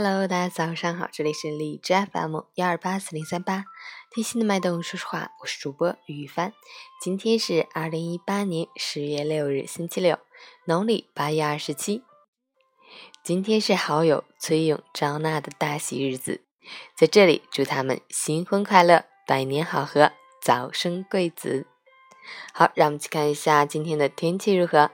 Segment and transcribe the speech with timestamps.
[0.00, 3.64] Hello，大家早上好，这里是荔枝 FM 幺二八四零三八，
[4.12, 6.52] 贴心的脉动，说实话，我是主播于帆。
[7.02, 10.16] 今天是二零一八年十月六日，星期六，
[10.66, 12.04] 农历八月二十七。
[13.24, 16.42] 今天是好友崔勇、张娜的大喜日子，
[16.94, 21.66] 在这里祝他们新婚快乐，百年好合，早生贵子。
[22.52, 24.92] 好，让我们去看一下今天的天气如何。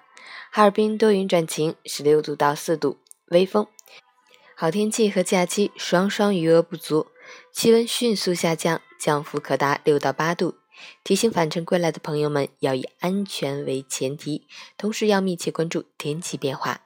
[0.50, 3.66] 哈尔滨多云转晴，十六度到四度，微风。
[4.56, 7.08] 好天气和假期双双余额不足，
[7.52, 10.54] 气温迅速下降，降幅可达六到八度。
[11.02, 14.46] 提醒返程归来的朋友们要以安全为前提，
[14.76, 16.82] 同时要密切关注天气变化。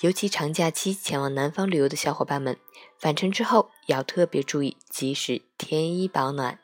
[0.00, 2.56] 尤其长假期前往南方旅游的小伙伴们，
[2.98, 6.58] 返程之后要特别注意及时添衣保暖。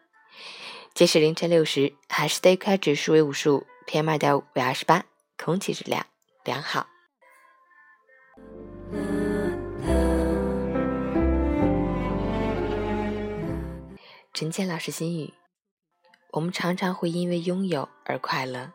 [0.93, 5.05] 截止凌晨六时，海市的 AQI 指数为五十五，PM 二点五为二十八，
[5.39, 6.07] 空气质量
[6.45, 6.89] 良好。
[14.41, 15.35] 陈倩老师心语：
[16.31, 18.73] 我们常常会因为拥有而快乐，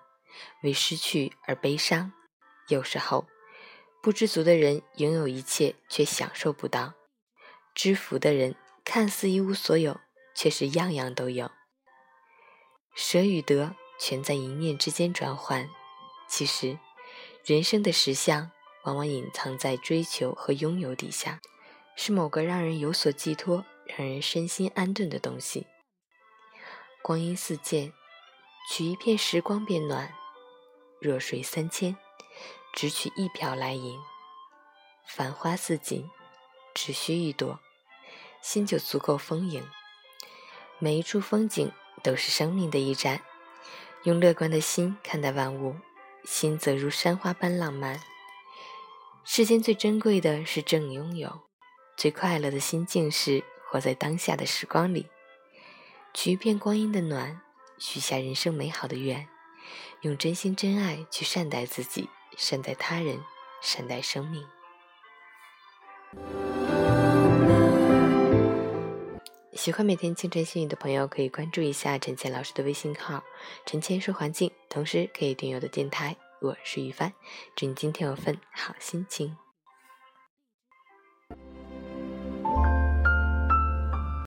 [0.61, 2.13] 为失去而悲伤。
[2.67, 3.25] 有时候，
[4.03, 6.93] 不知足的人拥有一切却享受不到；
[7.73, 9.99] 知福的人看似一无所有，
[10.35, 11.49] 却是样样都有。
[12.93, 15.67] 舍与得全在一念之间转换。
[16.29, 16.77] 其实，
[17.43, 18.51] 人生的实相
[18.83, 21.39] 往往隐藏在追求和拥有底下，
[21.95, 23.65] 是某个让人有所寄托。
[23.85, 25.67] 让人身心安顿的东西。
[27.01, 27.93] 光阴似箭，
[28.69, 30.07] 取一片时光变暖；
[30.99, 31.95] 弱水三千，
[32.73, 33.99] 只取一瓢来饮。
[35.07, 36.09] 繁花似锦，
[36.73, 37.59] 只需一朵，
[38.41, 39.63] 心就足够丰盈。
[40.79, 43.21] 每一处风景都是生命的一站。
[44.03, 45.75] 用乐观的心看待万物，
[46.23, 48.01] 心则如山花般浪漫。
[49.23, 51.41] 世间最珍贵的是正拥有，
[51.95, 53.43] 最快乐的心境是。
[53.69, 55.07] 活在当下的时光里，
[56.13, 57.41] 取一片光阴的暖，
[57.77, 59.27] 许下人生美好的愿，
[60.01, 63.19] 用真心真爱去善待自己，善待他人，
[63.61, 64.45] 善待生命。
[69.53, 73.23] 喜欢每天清晨心语的朋友，可以关注一下陈倩老师的微信号
[73.65, 76.15] “陈倩说环境”，同时可以订阅我的电台。
[76.39, 77.13] 我是于帆，
[77.55, 79.35] 祝你今天有份好心情。